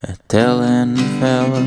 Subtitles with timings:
[0.00, 1.60] A telenovela,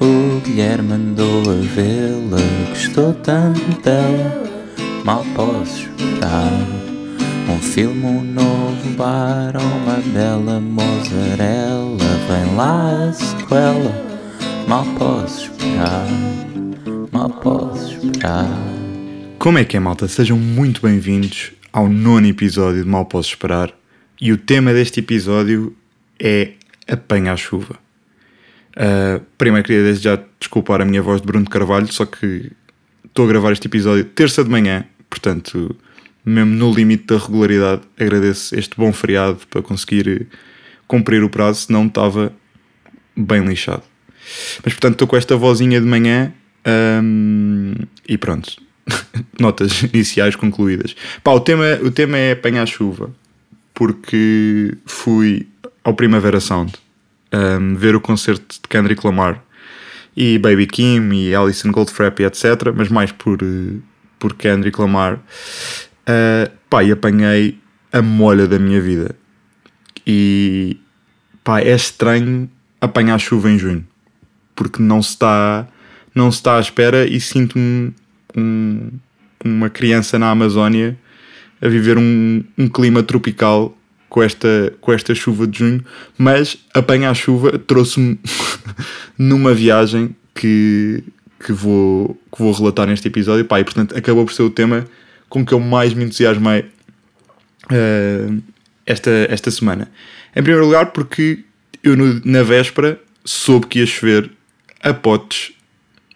[0.00, 2.36] o Guilherme mandou a vê-la.
[2.70, 4.44] Gostou tanto dela,
[5.04, 6.50] mal posso esperar.
[7.48, 11.96] Um filme, um novo bar, uma bela mozzarella.
[12.26, 14.26] Vem lá a sequela,
[14.66, 16.08] mal posso esperar.
[17.12, 18.50] Mal posso esperar.
[19.38, 20.08] Como é que é, malta?
[20.08, 23.72] Sejam muito bem-vindos ao nono episódio de Mal Posso Esperar.
[24.20, 25.72] E o tema deste episódio
[26.18, 26.54] é
[26.88, 27.76] Apanha a Chuva.
[28.76, 32.52] Uh, primeiro queria desde já desculpar a minha voz de Bruno de Carvalho, só que
[33.04, 35.74] estou a gravar este episódio terça de manhã, portanto,
[36.24, 40.28] mesmo no limite da regularidade, agradeço este bom feriado para conseguir
[40.86, 42.32] cumprir o prazo, senão estava
[43.16, 43.82] bem lixado.
[44.62, 46.32] Mas portanto, estou com esta vozinha de manhã
[47.02, 47.74] um,
[48.08, 48.56] e pronto.
[49.40, 50.94] Notas iniciais concluídas.
[51.22, 53.10] Pá, o tema, o tema é apanhar chuva,
[53.72, 55.46] porque fui
[55.86, 56.72] ao Primavera Sound
[57.32, 59.40] um, ver o concerto de Kendrick Lamar
[60.16, 62.72] e Baby Kim e Alison Goldfrapp e etc.
[62.74, 63.82] Mas mais por, uh,
[64.18, 65.14] por Kendrick Lamar.
[65.14, 67.58] Uh, pá, e apanhei
[67.92, 69.14] a molha da minha vida.
[70.04, 70.76] E
[71.44, 73.86] pá, é estranho apanhar chuva em junho
[74.56, 75.68] porque não se está,
[76.14, 77.94] não se está à espera e sinto-me
[78.34, 78.90] um,
[79.44, 80.98] uma criança na Amazónia
[81.60, 83.76] a viver um, um clima tropical
[84.16, 85.84] com esta, com esta chuva de junho,
[86.16, 88.18] mas apanhar a chuva trouxe-me
[89.18, 91.04] numa viagem que,
[91.44, 93.44] que, vou, que vou relatar neste episódio.
[93.44, 94.86] Pá, e portanto acabou por ser o tema
[95.28, 96.60] com que eu mais me entusiasmei
[97.70, 98.42] uh,
[98.86, 99.86] esta, esta semana.
[100.34, 101.40] Em primeiro lugar, porque
[101.84, 104.30] eu no, na véspera soube que ia chover
[104.82, 105.52] a potes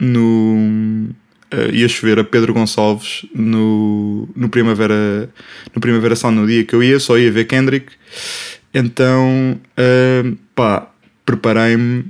[0.00, 1.10] no.
[1.52, 5.28] Uh, ia chover a Pedro Gonçalves no, no Primavera
[5.74, 7.92] no Primavera Sound no dia que eu ia, só ia ver Kendrick.
[8.72, 10.88] Então, uh, pá,
[11.26, 12.04] preparei-me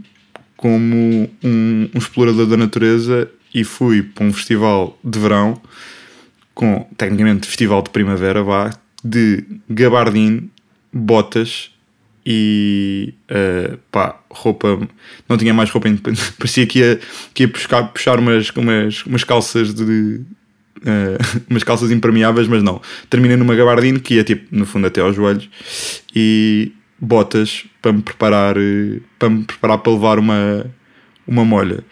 [0.56, 5.60] como um, um, explorador da natureza e fui para um festival de verão,
[6.54, 8.70] com tecnicamente festival de primavera, vá,
[9.02, 10.50] de gabardine,
[10.92, 11.70] botas
[12.32, 14.88] e uh, pá, roupa,
[15.28, 15.88] não tinha mais roupa,
[16.38, 17.00] parecia que ia,
[17.34, 20.20] que ia buscar, puxar umas, umas, umas calças de.
[20.78, 21.18] Uh,
[21.50, 22.80] umas calças impermeáveis, mas não.
[23.08, 25.50] Terminei numa gabardine que ia tipo, no fundo até aos joelhos
[26.14, 28.54] e botas para me preparar
[29.18, 30.66] para me preparar para levar uma,
[31.26, 31.82] uma molha.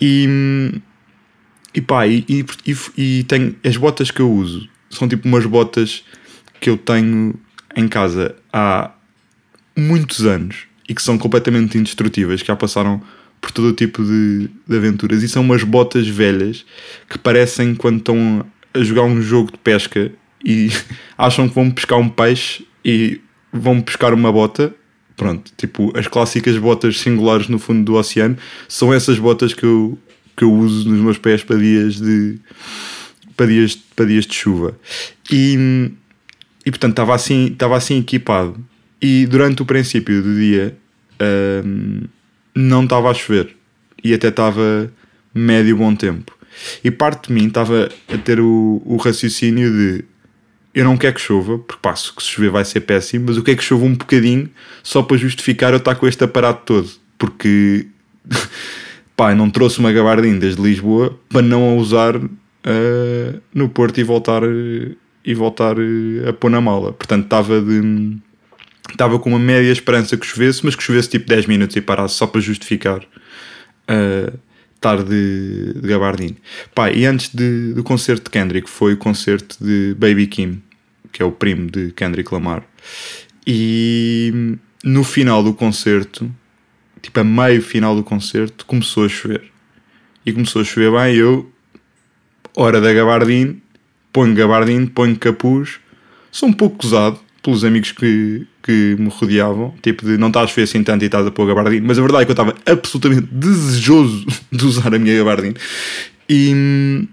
[0.00, 0.72] E,
[1.74, 2.44] e pá, e, e,
[2.96, 6.04] e tenho as botas que eu uso são tipo umas botas
[6.60, 7.34] que eu tenho
[7.76, 8.92] em casa há
[9.76, 13.02] muitos anos e que são completamente indestrutíveis, que já passaram
[13.40, 16.64] por todo o tipo de, de aventuras e são umas botas velhas
[17.08, 20.10] que parecem quando estão a jogar um jogo de pesca
[20.44, 20.70] e
[21.16, 23.20] acham que vão pescar um peixe e
[23.52, 24.74] vão pescar uma bota.
[25.16, 28.36] Pronto, tipo as clássicas botas singulares no fundo do oceano
[28.66, 29.96] são essas botas que eu,
[30.36, 32.40] que eu uso nos meus pés para dias de
[33.36, 34.76] para dias, para dias de chuva.
[35.30, 35.90] E,
[36.66, 38.58] e portanto estava assim, estava assim equipado
[39.00, 40.76] e durante o princípio do dia
[41.64, 42.02] um,
[42.54, 43.56] não estava a chover
[44.02, 44.90] e até estava
[45.34, 46.36] médio bom tempo.
[46.82, 50.04] E parte de mim estava a ter o, o raciocínio de
[50.74, 53.44] eu não quero que chova, porque passo que se chover vai ser péssimo, mas o
[53.44, 54.50] que é que chova um bocadinho
[54.82, 57.86] só para justificar eu estar com este aparato todo, porque
[59.16, 64.02] pá, não trouxe uma gabardine desde Lisboa para não a usar uh, no Porto e
[64.02, 64.42] voltar,
[65.24, 66.92] e voltar uh, a pôr na mala.
[66.92, 68.16] Portanto, estava de
[68.90, 72.14] estava com uma média esperança que chovesse, mas que chovesse tipo 10 minutos e parasse
[72.14, 74.38] só para justificar uh,
[74.84, 76.36] estar de, de gabardine.
[76.74, 80.62] Pá, e antes de, do concerto de Kendrick foi o concerto de Baby Kim,
[81.10, 82.62] que é o primo de Kendrick Lamar.
[83.46, 86.30] E no final do concerto,
[87.00, 89.50] tipo a meio final do concerto, começou a chover.
[90.26, 91.50] E começou a chover bem, eu,
[92.56, 93.62] hora da gabardine,
[94.12, 95.80] ponho gabardine, ponho capuz,
[96.30, 100.62] sou um pouco usado pelos amigos que, que me rodeavam, tipo de não estás ver
[100.62, 103.28] assim tanto e estás a pôr gabardine, mas a verdade é que eu estava absolutamente
[103.30, 105.54] desejoso de usar a minha gabardine.
[106.26, 107.06] E,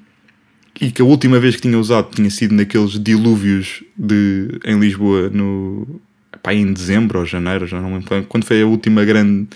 [0.79, 5.29] e que a última vez que tinha usado tinha sido naqueles dilúvios de, em Lisboa
[5.29, 5.99] no,
[6.41, 9.49] pá, em dezembro ou janeiro, já não lembro quando foi a última grande,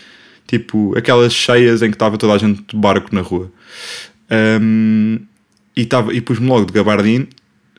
[0.46, 3.50] tipo aquelas cheias em que estava toda a gente de barco na rua.
[4.62, 5.20] Um,
[5.78, 7.30] e, e pus-me logo de gabardine,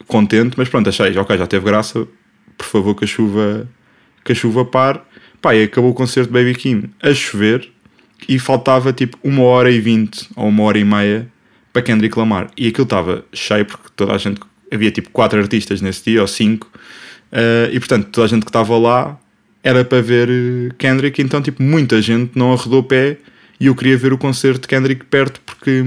[0.07, 2.09] contente, mas pronto, achei, ok, já teve graça,
[2.57, 3.69] por favor que a chuva
[4.27, 5.01] que a chuva pare.
[5.41, 7.71] Pá, e acabou o concerto de Baby Kim a chover
[8.29, 11.29] e faltava tipo uma hora e vinte ou uma hora e meia
[11.73, 12.51] para Kendrick Lamar.
[12.57, 14.41] E aquilo estava cheio porque toda a gente,
[14.73, 16.71] havia tipo quatro artistas nesse dia ou cinco,
[17.33, 19.19] uh, e portanto toda a gente que estava lá
[19.63, 23.19] era para ver eh, Kendrick, então tipo muita gente não arredou pé
[23.59, 25.83] e eu queria ver o concerto de Kendrick perto porque,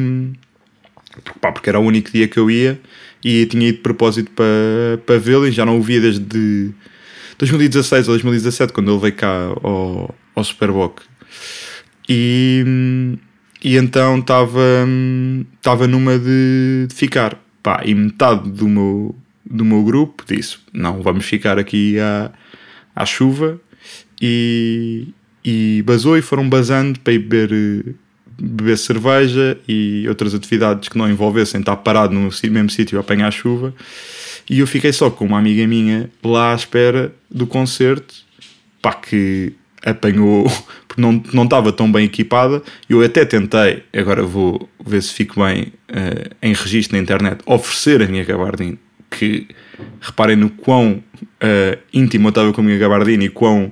[1.39, 2.77] pá, porque era o único dia que eu ia
[3.24, 6.71] e tinha ido de propósito para, para vê-lo e já não o via desde
[7.39, 11.01] 2016 ou 2017 quando ele veio cá ao, ao Superboc.
[12.07, 12.63] E,
[13.63, 14.88] e então estava
[15.56, 17.39] estava numa de, de ficar.
[17.62, 19.15] Pá, e metade do meu,
[19.45, 22.31] do meu grupo disse não vamos ficar aqui à,
[22.95, 23.59] à chuva.
[24.21, 25.07] E,
[25.44, 27.95] e basou e foram basando para ir beber,
[28.38, 33.31] beber cerveja e outras atividades que não envolvessem estar parado no mesmo sítio a apanhar
[33.31, 33.74] chuva.
[34.50, 38.16] E eu fiquei só com uma amiga minha lá à espera do concerto,
[38.81, 39.54] pá, que
[39.86, 40.46] apanhou,
[40.88, 42.62] porque não, não estava tão bem equipada.
[42.90, 48.01] Eu até tentei, agora vou ver se fico bem uh, em registro na internet, oferecer
[48.01, 48.80] a minha gabardine,
[49.12, 49.48] que
[50.01, 53.72] reparem no quão uh, íntimo eu estava com a minha gabardine e quão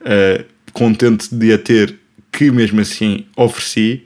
[0.00, 1.94] uh, contente de a ter,
[2.32, 4.04] que mesmo assim ofereci,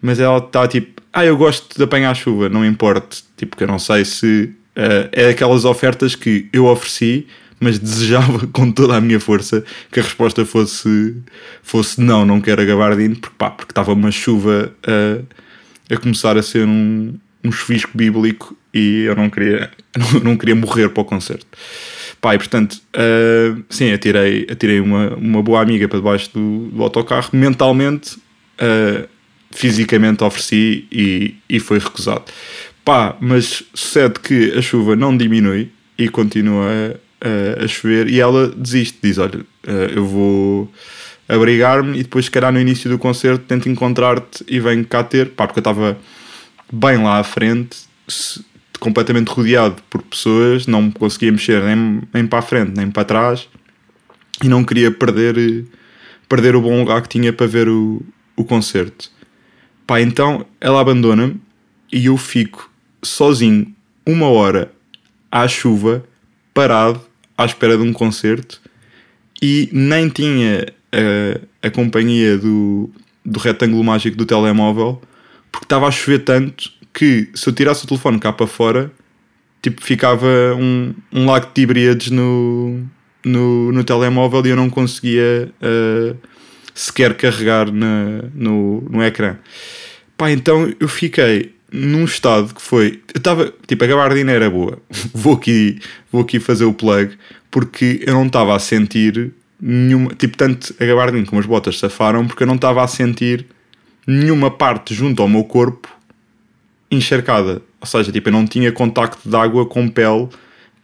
[0.00, 3.68] mas ela está tipo, ah, eu gosto de apanhar chuva, não importa, tipo, que eu
[3.68, 7.26] não sei se uh, é aquelas ofertas que eu ofereci,
[7.60, 9.62] mas desejava com toda a minha força
[9.92, 11.16] que a resposta fosse,
[11.62, 16.36] fosse não, não quero a gabardine, porque pá, porque estava uma chuva a, a começar
[16.38, 21.02] a ser um, um chuvisco bíblico e eu não queria, não, não queria morrer para
[21.02, 21.46] o concerto.
[22.20, 26.82] Pá, e portanto, uh, sim, atirei, atirei uma, uma boa amiga para debaixo do, do
[26.82, 27.30] autocarro.
[27.32, 29.08] Mentalmente, uh,
[29.50, 32.24] fisicamente ofereci e, e foi recusado.
[32.90, 38.48] Pá, mas sucede que a chuva não diminui e continua a, a, chover e ela
[38.48, 38.98] desiste.
[39.00, 40.72] Diz: Olha, uh, eu vou
[41.28, 45.28] abrigar-me e depois, se calhar, no início do concerto, tento encontrar-te e venho cá ter.
[45.28, 45.96] Pá, porque eu estava
[46.72, 47.78] bem lá à frente
[48.80, 53.48] completamente rodeado por pessoas, não conseguia mexer nem, nem para a frente nem para trás
[54.42, 55.64] e não queria perder,
[56.28, 58.02] perder o bom lugar que tinha para ver o,
[58.34, 59.12] o concerto.
[59.86, 61.40] Pá, então ela abandona-me
[61.92, 62.69] e eu fico
[63.02, 63.74] sozinho
[64.06, 64.72] uma hora
[65.30, 66.04] à chuva,
[66.52, 67.00] parado,
[67.36, 68.60] à espera de um concerto
[69.40, 72.90] e nem tinha a, a companhia do,
[73.24, 75.00] do retângulo mágico do telemóvel
[75.50, 78.90] porque estava a chover tanto que se eu tirasse o telefone cá para fora,
[79.62, 80.26] tipo, ficava
[80.58, 82.84] um, um lago de híbridos no,
[83.24, 86.16] no, no telemóvel e eu não conseguia uh,
[86.74, 89.36] sequer carregar na, no, no ecrã.
[90.16, 93.00] Pá, então eu fiquei num estado que foi.
[93.14, 93.52] Eu estava.
[93.66, 94.78] Tipo, a gabardina era boa.
[95.14, 95.78] vou, aqui,
[96.10, 97.16] vou aqui fazer o plug
[97.50, 100.14] porque eu não estava a sentir nenhuma.
[100.14, 103.46] Tipo, tanto a gabardina como as botas safaram porque eu não estava a sentir
[104.06, 105.88] nenhuma parte junto ao meu corpo
[106.90, 107.62] encharcada.
[107.80, 110.28] Ou seja, tipo, eu não tinha contacto de água com pele,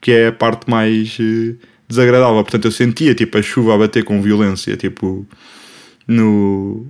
[0.01, 1.57] que é a parte mais uh,
[1.89, 2.43] desagradável.
[2.43, 5.27] Portanto, eu sentia tipo a chuva a bater com violência, tipo,
[6.07, 6.87] no,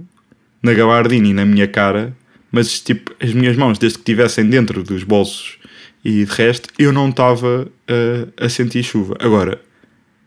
[0.63, 2.15] na gabardina e na minha cara.
[2.51, 5.59] Mas, tipo, as minhas mãos, desde que estivessem dentro dos bolsos
[6.05, 9.17] e de resto, eu não estava uh, a sentir chuva.
[9.21, 9.61] Agora,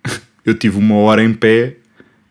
[0.46, 1.78] eu tive uma hora em pé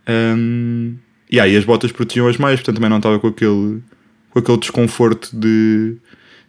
[0.09, 0.97] um,
[1.31, 3.83] e aí as botas protegiam as meias, portanto também não estava com aquele,
[4.31, 5.97] com aquele desconforto de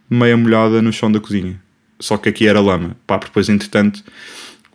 [0.08, 1.60] meia molhada no chão da cozinha.
[1.98, 2.96] Só que aqui era lama.
[3.06, 4.02] Pá, depois, entretanto,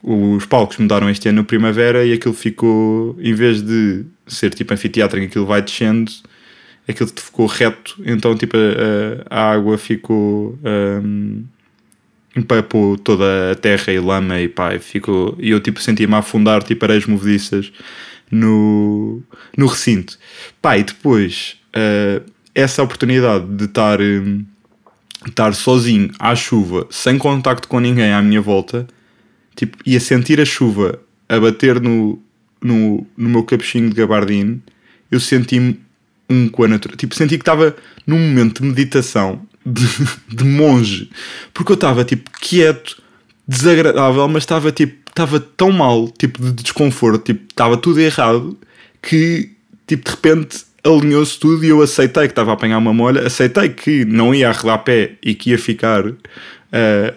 [0.04, 4.72] os palcos mudaram este ano no primavera e aquilo ficou, em vez de ser tipo
[4.74, 6.12] anfiteatro em que aquilo vai descendo,
[6.88, 10.58] aquilo ficou reto, então tipo a, a água ficou.
[10.64, 11.44] Um,
[12.36, 15.38] empapou toda a terra e lama e pá, ficou.
[15.40, 17.72] E eu tipo sentia-me a afundar tipo areias movediças
[18.30, 19.22] no,
[19.58, 20.18] no recinto.
[20.62, 24.02] Pá, e depois uh, essa oportunidade de estar.
[24.02, 24.46] Um,
[25.28, 28.88] estar sozinho à chuva, sem contacto com ninguém à minha volta,
[29.56, 32.22] tipo, e a sentir a chuva a bater no,
[32.62, 34.62] no, no meu capuchinho de gabardine,
[35.10, 35.80] eu senti-me
[36.30, 36.98] um com a natureza.
[36.98, 39.88] Tipo, senti que estava num momento de meditação, de,
[40.30, 41.10] de monge,
[41.54, 43.02] porque eu estava, tipo, quieto,
[43.48, 48.58] desagradável, mas estava, tipo, estava tão mal, tipo, de desconforto, tipo, estava tudo errado,
[49.02, 49.52] que,
[49.88, 53.70] tipo, de repente alinhou-se tudo e eu aceitei que estava a apanhar uma molha, aceitei
[53.70, 56.16] que não ia arredar pé e que ia ficar uh,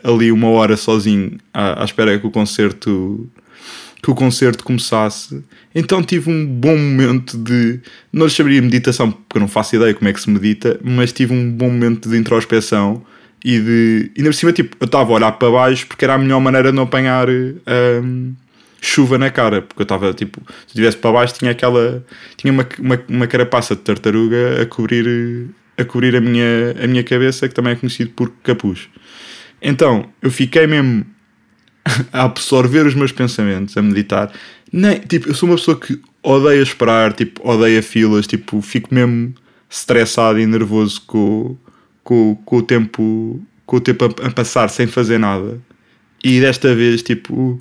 [0.03, 3.29] ali uma hora sozinho à, à, espera que o concerto
[4.03, 5.43] que o concerto começasse.
[5.75, 7.81] Então tive um bom momento de
[8.13, 11.13] não lhe chamaria meditação porque eu não faço ideia como é que se medita, mas
[11.13, 13.03] tive um bom momento de introspeção
[13.45, 16.19] e de ainda por cima tipo, eu estava a olhar para baixo porque era a
[16.19, 18.35] melhor maneira de não apanhar um,
[18.81, 22.05] chuva na cara, porque eu estava tipo, se estivesse para baixo tinha aquela,
[22.37, 27.03] tinha uma, uma, uma carapaça de tartaruga a cobrir, a cobrir a minha, a minha
[27.03, 28.89] cabeça, que também é conhecido por capuz.
[29.61, 31.05] Então eu fiquei mesmo
[32.13, 34.33] a absorver os meus pensamentos, a meditar,
[34.73, 39.35] Nem, tipo, eu sou uma pessoa que odeia esperar, tipo, odeia filas, tipo, fico mesmo
[39.71, 41.57] estressado e nervoso com,
[42.03, 45.61] com, com o tempo com o tempo a, a passar sem fazer nada.
[46.25, 47.61] E desta vez, tipo,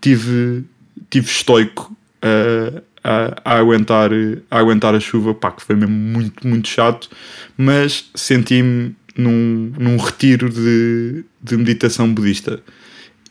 [0.00, 0.64] tive,
[1.10, 4.10] tive estoico a, a, a, aguentar,
[4.48, 7.10] a aguentar a chuva, pá, que foi mesmo muito, muito chato,
[7.56, 12.62] mas senti-me num, num retiro de, de meditação budista.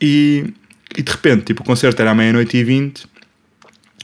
[0.02, 0.52] E,
[0.98, 3.06] e de repente, tipo, o concerto era à meia-noite e vinte,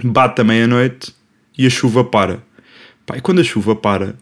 [0.04, 1.12] bate a meia-noite
[1.58, 2.40] e a chuva para.
[3.04, 4.14] Pá, e quando a chuva para,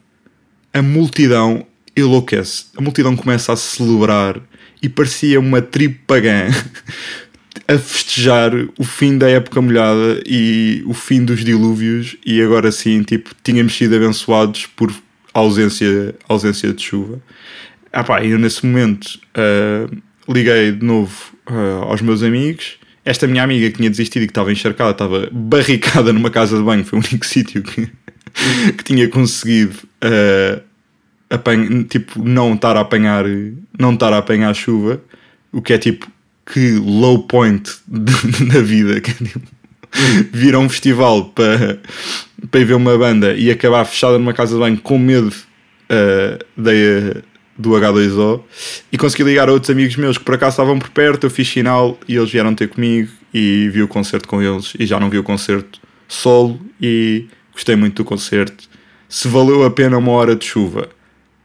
[0.73, 2.67] a multidão enlouquece.
[2.77, 4.41] A multidão começa a celebrar
[4.83, 6.49] e parecia uma tribo pagã
[7.69, 13.03] a festejar o fim da época molhada e o fim dos dilúvios e agora sim,
[13.03, 14.93] tipo, tínhamos sido abençoados por
[15.35, 17.21] ausência, ausência de chuva.
[17.93, 22.79] Ah pá, eu nesse momento uh, liguei de novo uh, aos meus amigos.
[23.05, 26.63] Esta minha amiga que tinha desistido e que estava encharcada, estava barricada numa casa de
[26.63, 27.89] banho, foi o único sítio que,
[28.77, 33.25] que tinha conseguido uh, tipo, não estar a apanhar,
[33.79, 35.01] não estar a apanhar chuva,
[35.53, 36.11] o que é tipo
[36.53, 39.41] que low point da vida, que é tipo,
[40.33, 41.81] vir a um festival para,
[42.51, 46.45] para ir ver uma banda e acabar fechada numa casa de banho com medo uh,
[46.57, 46.71] da,
[47.59, 48.43] do H2O
[48.93, 51.49] e consegui ligar a outros amigos meus que por acaso estavam por perto, eu fiz
[51.49, 55.09] sinal e eles vieram ter comigo e vi o concerto com eles e já não
[55.09, 58.69] vi o concerto solo e gostei muito do concerto.
[59.09, 60.89] Se valeu a pena uma hora de chuva,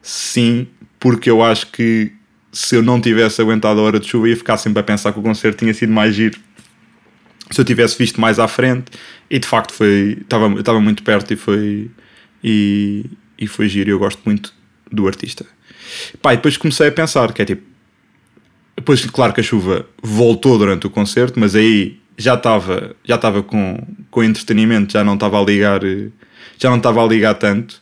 [0.01, 0.67] sim,
[0.99, 2.11] porque eu acho que
[2.51, 5.19] se eu não tivesse aguentado a hora de chuva ia ficar sempre a pensar que
[5.19, 6.37] o concerto tinha sido mais giro.
[7.49, 8.91] Se eu tivesse visto mais à frente
[9.29, 11.91] e de facto foi estava, muito perto e foi
[12.43, 13.05] e,
[13.37, 14.53] e foi giro eu gosto muito
[14.91, 15.45] do artista
[16.21, 17.63] Pá, e depois comecei a pensar que é tipo
[18.75, 23.43] depois claro que a chuva voltou durante o concerto mas aí já estava já estava
[23.43, 23.77] com,
[24.10, 25.81] com entretenimento já não estava a ligar
[26.57, 27.81] já não estava a ligar tanto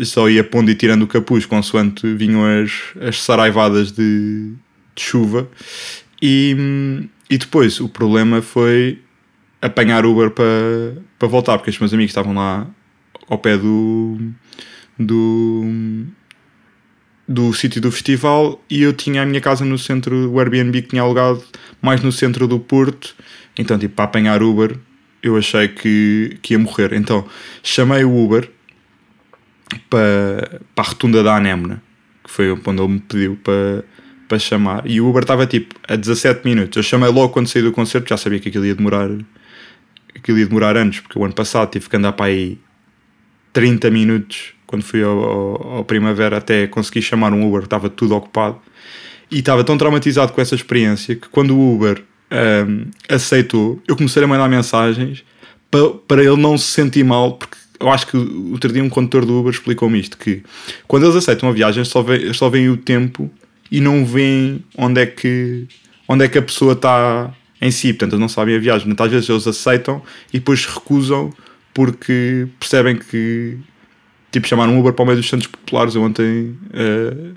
[0.00, 4.52] só ia pondo e tirando o capuz consoante vinham as, as saraivadas de,
[4.94, 5.48] de chuva.
[6.22, 9.00] E, e depois o problema foi
[9.60, 10.44] apanhar Uber para,
[11.18, 12.66] para voltar, porque os meus amigos estavam lá
[13.28, 14.18] ao pé do,
[14.98, 15.64] do,
[17.30, 20.88] do sítio do festival e eu tinha a minha casa no centro, o Airbnb que
[20.88, 21.40] tinha alugado
[21.80, 23.14] mais no centro do Porto.
[23.56, 24.76] Então, tipo, para apanhar Uber,
[25.22, 26.92] eu achei que, que ia morrer.
[26.92, 27.24] Então,
[27.62, 28.50] chamei o Uber
[29.88, 31.80] para, para a rotunda da Anémona,
[32.24, 33.84] que foi onde ele me pediu para,
[34.26, 34.82] para chamar.
[34.84, 36.76] E o Uber estava tipo a 17 minutos.
[36.78, 39.08] Eu chamei logo quando saí do concerto, já sabia que aquilo ia demorar,
[40.16, 42.58] aquilo ia demorar anos, porque o ano passado tive que andar para aí
[43.52, 48.56] 30 minutos quando fui ao, ao, Primavera até conseguir chamar um Uber, estava tudo ocupado.
[49.28, 52.00] E estava tão traumatizado com essa experiência que quando o Uber
[52.30, 55.24] um, aceitou, eu comecei a mandar mensagens
[55.68, 59.26] para, para ele não se sentir mal, porque eu acho que outro dia um condutor
[59.26, 60.44] do Uber explicou-me isto: que
[60.86, 63.28] quando eles aceitam a viagem, só veem, só veem o tempo
[63.72, 65.66] e não veem onde é que,
[66.06, 67.88] onde é que a pessoa está em si.
[67.92, 68.94] Portanto, eles não sabem a viagem.
[68.96, 70.00] Às vezes eles aceitam
[70.32, 71.32] e depois recusam
[71.74, 73.58] porque percebem que.
[74.30, 77.34] Tipo, chamar um Uber para o meio dos Santos Populares ontem uh,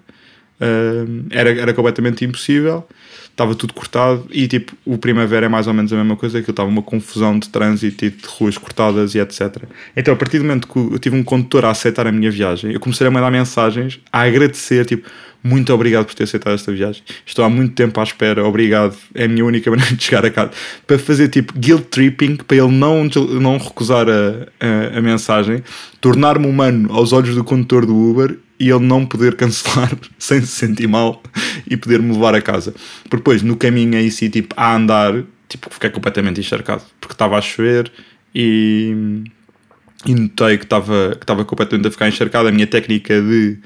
[0.59, 2.87] uh, era, era completamente impossível
[3.33, 6.49] estava tudo cortado e tipo o Primavera é mais ou menos a mesma coisa, que
[6.49, 9.63] estava uma confusão de trânsito e de ruas cortadas e etc.
[9.95, 12.71] Então a partir do momento que eu tive um condutor a aceitar a minha viagem,
[12.71, 15.09] eu comecei a mandar mensagens a agradecer, tipo,
[15.43, 17.03] muito obrigado por ter aceitado esta viagem.
[17.25, 18.95] Estou há muito tempo à espera, obrigado.
[19.13, 20.51] É a minha única maneira de chegar a casa.
[20.87, 23.03] Para fazer tipo guilt tripping, para ele não,
[23.41, 25.61] não recusar a, a, a mensagem,
[25.99, 30.47] tornar-me humano aos olhos do condutor do Uber e ele não poder cancelar sem se
[30.47, 31.21] sentir mal
[31.69, 32.73] e poder me levar a casa.
[33.03, 37.37] Porque depois, no caminho aí si, tipo, a andar, tipo, fiquei completamente encharcado porque estava
[37.37, 37.91] a chover
[38.33, 39.23] e,
[40.05, 42.47] e notei que estava que estava completamente a ficar encharcado.
[42.47, 43.57] A minha técnica de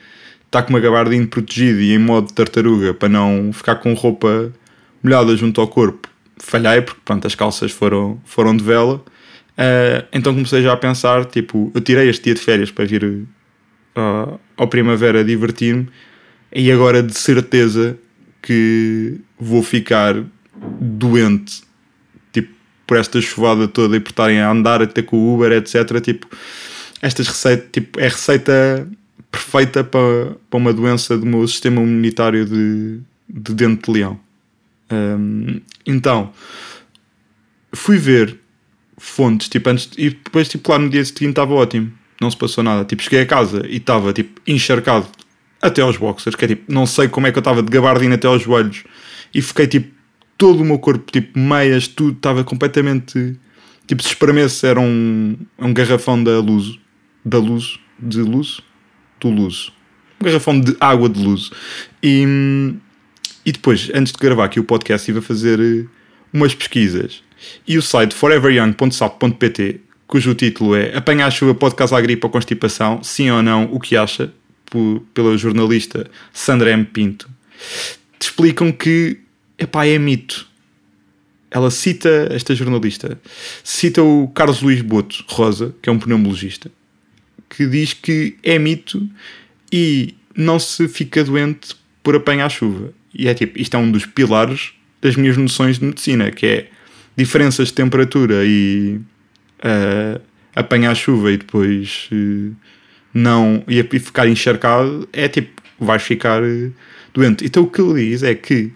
[0.45, 4.51] estar com uma gabardina protegido e em modo tartaruga para não ficar com roupa
[5.03, 9.03] molhada junto ao corpo, falhei porque pronto, as calças foram, foram de vela.
[9.57, 13.25] Uh, então comecei já a pensar, tipo, eu tirei este dia de férias para vir
[13.97, 15.87] uh, ao Primavera divertir-me
[16.53, 17.97] e agora de certeza
[18.41, 20.23] que vou ficar
[20.79, 21.63] doente
[22.31, 22.53] tipo,
[22.85, 25.99] por esta chuvada toda e por estarem a andar até com o Uber, etc.
[26.01, 26.27] Tipo,
[27.01, 28.87] estas receitas, tipo, é receita
[29.29, 34.19] perfeita para, para uma doença do meu sistema imunitário de, de dente de leão.
[34.89, 36.31] Um, então,
[37.73, 38.39] fui ver
[38.97, 42.63] fontes, tipo, antes, e depois, tipo, claro, no dia seguinte estava ótimo não se passou
[42.63, 42.85] nada.
[42.85, 45.07] Tipo, cheguei a casa e estava tipo encharcado
[45.61, 48.15] até aos boxers, que é tipo, não sei como é que eu estava de gabardina
[48.15, 48.83] até aos joelhos
[49.33, 49.95] e fiquei tipo
[50.37, 53.37] todo o meu corpo, tipo meias, tudo estava completamente
[53.87, 56.77] Tipo, se espremesse era um, um garrafão da luz.
[57.23, 57.79] Da luz.
[57.97, 58.59] De luz?
[59.19, 59.71] Do luz.
[60.21, 61.49] Um garrafão de água de luz.
[62.03, 62.25] E,
[63.45, 65.85] e depois, antes de gravar aqui o podcast, estive a fazer eh,
[66.33, 67.23] umas pesquisas.
[67.65, 73.03] E o site foreveryoung.sap.pt, cujo título é Apanha a chuva pode causar gripe ou constipação?
[73.03, 73.65] Sim ou não?
[73.71, 74.33] O que acha?
[74.65, 76.83] Por, pela jornalista Sandra M.
[76.85, 77.29] Pinto.
[78.19, 79.19] Te explicam que
[79.57, 80.47] epá, é mito
[81.49, 83.19] ela cita, esta jornalista,
[83.63, 86.69] cita o Carlos Luís Boto Rosa, que é um pneumologista,
[87.49, 89.07] que diz que é mito
[89.71, 92.93] e não se fica doente por apanhar chuva.
[93.13, 96.69] E é tipo, isto é um dos pilares das minhas noções de medicina, que é
[97.15, 98.99] diferenças de temperatura e
[99.59, 100.21] uh,
[100.55, 102.55] apanhar chuva e depois uh,
[103.13, 106.73] não e, e ficar encharcado, é tipo, vais ficar uh,
[107.13, 107.45] doente.
[107.45, 108.71] Então o que ele diz é que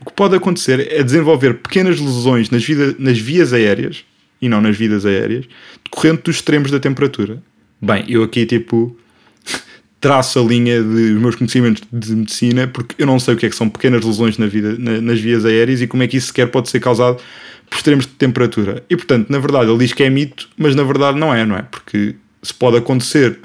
[0.00, 4.04] o que pode acontecer é desenvolver pequenas lesões nas, vida, nas vias aéreas,
[4.40, 5.46] e não nas vidas aéreas,
[5.84, 7.42] decorrente dos extremos da temperatura.
[7.80, 8.96] Bem, eu aqui tipo
[10.00, 13.50] traço a linha dos meus conhecimentos de medicina porque eu não sei o que é
[13.50, 16.28] que são pequenas lesões na vida, na, nas vias aéreas e como é que isso
[16.28, 17.20] sequer pode ser causado
[17.68, 18.84] por extremos de temperatura.
[18.88, 21.56] E portanto, na verdade, ele diz que é mito, mas na verdade não é, não
[21.56, 21.62] é?
[21.62, 23.38] Porque se pode acontecer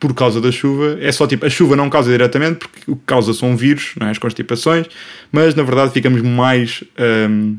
[0.00, 0.98] por causa da chuva.
[1.00, 4.06] É só tipo, a chuva não causa diretamente, porque o que causa são vírus, é?
[4.06, 4.86] as constipações,
[5.30, 6.82] mas na verdade ficamos mais
[7.30, 7.58] um,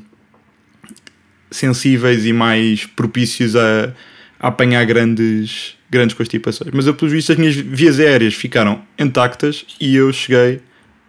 [1.52, 3.94] sensíveis e mais propícios a,
[4.40, 6.72] a, apanhar grandes, grandes constipações.
[6.74, 10.62] Mas eu, pelos vistos, as minhas vias aéreas ficaram intactas e eu cheguei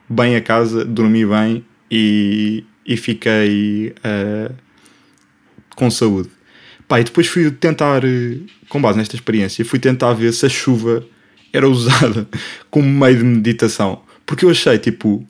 [0.08, 4.54] bem a casa, dormi bem e, e fiquei uh,
[5.74, 6.30] com saúde.
[6.88, 10.48] Pá, e depois fui tentar, eh, com base nesta experiência, fui tentar ver se a
[10.48, 11.06] chuva
[11.52, 12.28] era usada
[12.70, 14.02] como meio de meditação.
[14.26, 15.26] Porque eu achei, tipo,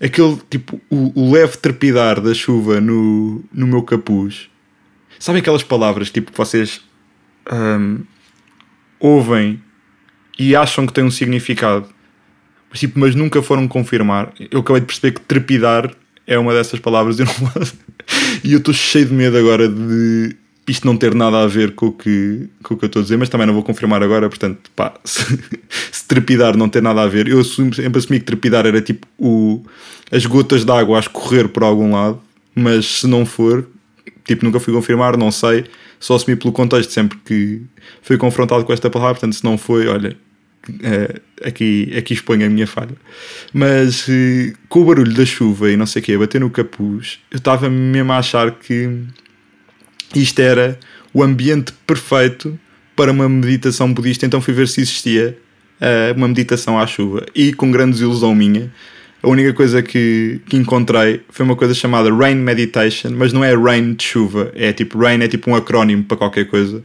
[0.00, 4.48] aquele, tipo, o, o leve trepidar da chuva no, no meu capuz.
[5.18, 6.82] Sabem aquelas palavras, tipo, que vocês
[7.50, 8.00] um,
[9.00, 9.62] ouvem
[10.38, 11.88] e acham que têm um significado,
[12.68, 14.32] mas, tipo, mas nunca foram confirmar.
[14.50, 15.94] Eu acabei de perceber que trepidar
[16.26, 17.16] é uma dessas palavras.
[18.44, 20.36] E eu estou cheio de medo agora de
[20.68, 23.02] isto não ter nada a ver com o que, com o que eu estou a
[23.02, 25.38] dizer, mas também não vou confirmar agora, portanto, pá, se,
[25.92, 29.64] se trepidar não ter nada a ver, eu sempre assumi que trepidar era tipo o,
[30.10, 32.20] as gotas de água a escorrer por algum lado,
[32.54, 33.66] mas se não for,
[34.24, 35.66] tipo, nunca fui confirmar, não sei,
[36.00, 37.62] só assumi pelo contexto sempre que
[38.02, 40.16] fui confrontado com esta palavra, portanto, se não foi, olha,
[40.82, 42.96] é, aqui, aqui exponho a minha falha.
[43.52, 47.18] Mas eh, com o barulho da chuva e não sei o que, bater no capuz,
[47.30, 48.88] eu estava mesmo a achar que
[50.14, 50.78] isto era
[51.12, 52.58] o ambiente perfeito
[52.94, 55.36] para uma meditação budista, então fui ver se existia
[55.80, 57.26] uh, uma meditação à chuva.
[57.34, 58.72] E com grande desilusão minha,
[59.22, 63.54] a única coisa que, que encontrei foi uma coisa chamada Rain Meditation, mas não é
[63.54, 66.82] Rain de chuva, é tipo Rain é tipo um acrónimo para qualquer coisa.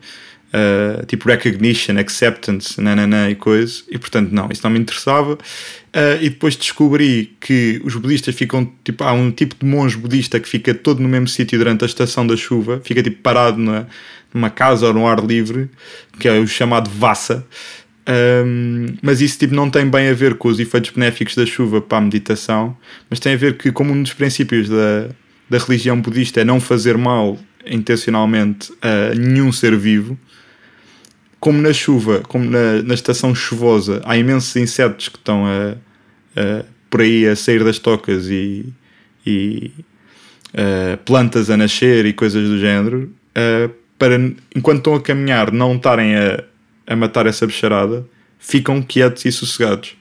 [0.53, 5.33] Uh, tipo recognition, acceptance, nananã e coisa, e portanto não, isso não me interessava.
[5.33, 10.41] Uh, e depois descobri que os budistas ficam, tipo, há um tipo de monge budista
[10.41, 13.85] que fica todo no mesmo sítio durante a estação da chuva, fica tipo parado na,
[14.33, 15.69] numa casa ou no ar livre,
[16.19, 17.45] que é o chamado Vassa.
[18.45, 21.79] Um, mas isso tipo, não tem bem a ver com os efeitos benéficos da chuva
[21.79, 22.75] para a meditação,
[23.09, 25.09] mas tem a ver que, como um dos princípios da,
[25.49, 30.17] da religião budista é não fazer mal intencionalmente a nenhum ser vivo,
[31.41, 35.71] como na chuva, como na, na estação chuvosa, há imensos insetos que estão a,
[36.39, 38.71] a, por aí a sair das tocas e,
[39.25, 39.71] e
[40.53, 43.11] uh, plantas a nascer e coisas do género,
[43.97, 44.15] para
[44.55, 46.43] enquanto estão a caminhar não estarem a,
[46.85, 48.05] a matar essa bicharada,
[48.37, 49.95] ficam quietos e sossegados.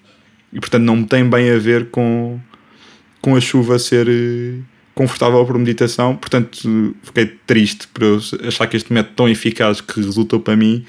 [0.52, 2.38] E portanto não tem bem a ver com,
[3.22, 4.58] com a chuva ser eh,
[4.94, 6.16] confortável para meditação.
[6.16, 10.84] Portanto, fiquei triste por eu achar que este método tão eficaz que resultou para mim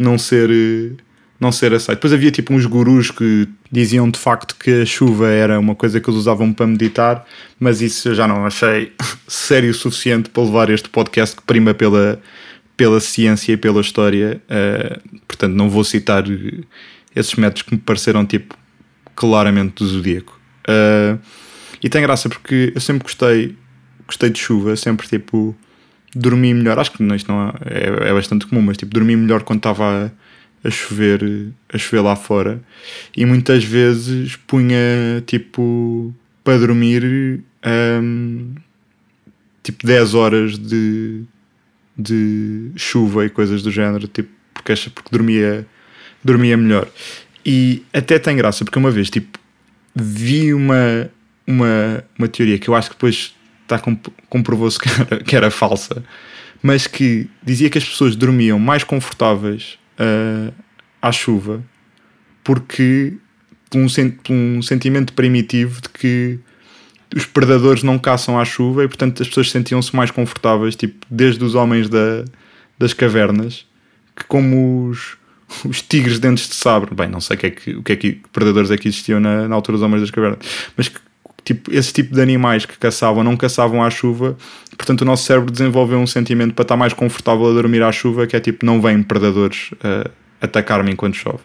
[0.00, 0.96] não ser eh,
[1.38, 1.98] não ser aceito.
[1.98, 5.98] Depois havia tipo uns gurus que diziam de facto que a chuva era uma coisa
[5.98, 7.24] que eles usavam para meditar,
[7.58, 8.92] mas isso eu já não achei
[9.26, 12.20] sério o suficiente para levar este podcast que prima pela,
[12.76, 14.42] pela ciência e pela história.
[14.50, 16.24] Uh, portanto, não vou citar
[17.16, 18.54] esses métodos que me pareceram tipo
[19.16, 20.38] claramente do zodíaco.
[20.68, 21.18] Uh,
[21.82, 23.56] e tem graça porque eu sempre gostei,
[24.06, 25.56] gostei de chuva, sempre tipo
[26.14, 26.78] dormi melhor.
[26.78, 30.10] Acho que isto não é, é bastante comum, mas tipo, dormi melhor quando estava
[30.64, 32.60] a, a, chover, a chover lá fora.
[33.16, 38.54] E muitas vezes punha tipo para dormir um,
[39.62, 41.22] tipo 10 horas de,
[41.96, 45.66] de chuva e coisas do género, tipo, porque, porque dormia,
[46.24, 46.88] dormia melhor.
[47.44, 49.38] E até tem graça, porque uma vez tipo,
[49.94, 51.10] vi uma,
[51.46, 53.34] uma, uma teoria que eu acho que depois
[53.78, 53.82] tá,
[54.28, 56.02] comprovou-se que era, que era falsa,
[56.62, 60.52] mas que dizia que as pessoas dormiam mais confortáveis uh,
[61.00, 61.62] à chuva
[62.44, 63.14] porque
[63.70, 63.86] por um,
[64.22, 66.38] por um sentimento primitivo de que
[67.14, 71.44] os predadores não caçam à chuva e portanto as pessoas sentiam-se mais confortáveis, tipo, desde
[71.44, 72.24] os homens da,
[72.78, 73.66] das cavernas,
[74.16, 75.16] que como os,
[75.64, 77.96] os tigres dentes de sabre, bem, não sei o que é que, o que, é
[77.96, 80.38] que predadores é que existiam na, na altura dos homens das cavernas,
[80.76, 81.00] mas que
[81.44, 84.36] tipo, esse tipo de animais que caçavam não caçavam à chuva,
[84.76, 88.26] portanto o nosso cérebro desenvolveu um sentimento para estar mais confortável a dormir à chuva,
[88.26, 91.40] que é tipo, não vêm predadores uh, atacar-me enquanto chove.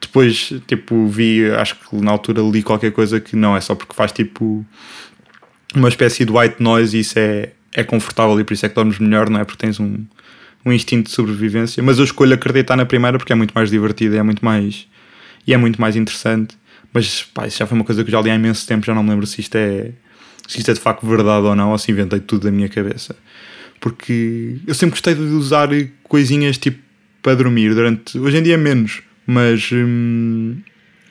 [0.00, 3.94] Depois, tipo, vi, acho que na altura li qualquer coisa que não, é só porque
[3.94, 4.64] faz tipo
[5.74, 8.74] uma espécie de white noise e isso é, é confortável e por isso é que
[8.74, 9.44] dormes melhor, não é?
[9.44, 10.04] Porque tens um,
[10.64, 11.82] um instinto de sobrevivência.
[11.82, 14.86] Mas eu escolho acreditar na primeira porque é muito mais divertida, é muito mais
[15.46, 16.56] e é muito mais interessante.
[16.94, 18.94] Mas pá, isso já foi uma coisa que eu já li há imenso tempo, já
[18.94, 19.90] não me lembro se isto é,
[20.46, 23.16] se isto é de facto verdade ou não, ou se inventei tudo da minha cabeça.
[23.80, 25.68] Porque eu sempre gostei de usar
[26.04, 26.78] coisinhas tipo
[27.20, 28.16] para dormir durante.
[28.16, 30.56] Hoje em dia menos, mas hum,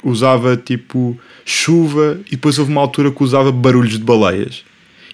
[0.03, 4.63] usava tipo chuva e depois houve uma altura que usava barulhos de baleias.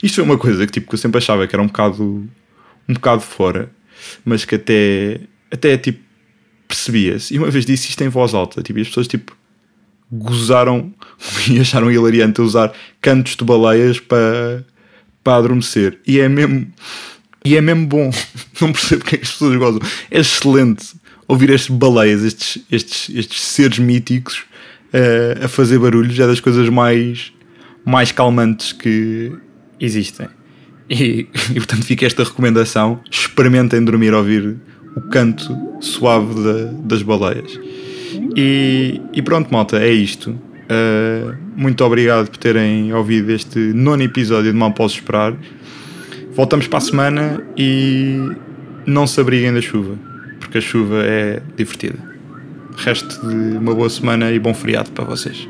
[0.03, 2.29] Isto foi uma coisa que, tipo, que eu sempre achava que era um bocado,
[2.87, 3.71] um bocado fora,
[4.23, 5.19] mas que até,
[5.51, 5.99] até tipo,
[6.67, 7.33] percebia-se.
[7.33, 9.35] E uma vez disse isto em voz alta, tipo, e as pessoas tipo,
[10.11, 10.93] gozaram
[11.49, 14.65] e acharam hilariante usar cantos de baleias para,
[15.23, 15.99] para adormecer.
[16.05, 16.67] E é mesmo.
[17.45, 18.11] E é mesmo bom.
[18.59, 19.81] Não percebo porque é que as pessoas gozam.
[20.11, 20.87] É excelente
[21.27, 24.43] ouvir estas baleias, estes, estes, estes seres míticos
[24.93, 26.19] uh, a fazer barulhos.
[26.19, 27.31] É das coisas mais,
[27.85, 29.31] mais calmantes que
[29.79, 30.27] existem.
[30.89, 34.57] E, e portanto fica esta recomendação: experimentem dormir ouvir
[34.95, 37.57] o canto suave da, das baleias.
[38.35, 40.31] E, e, pronto, malta, é isto.
[40.31, 45.35] Uh, muito obrigado por terem ouvido este nono episódio de Mal Posso Esperar.
[46.33, 48.31] Voltamos para a semana e
[48.85, 50.09] não se abriguem da chuva
[50.49, 51.99] porque a chuva é divertida.
[52.75, 55.47] Resto de uma boa semana e bom feriado para vocês.